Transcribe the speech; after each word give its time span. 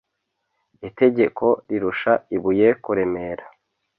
Itegeko 0.89 1.45
rirusha 1.67 2.13
ibuye 2.35 2.67
kuremera. 2.83 3.45